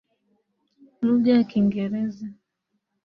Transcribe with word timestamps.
Lugha 1.05 1.29
ya 1.37 1.43
kingereza. 1.49 2.25